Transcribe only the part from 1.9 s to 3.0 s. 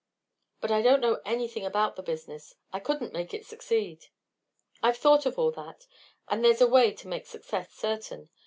the business. I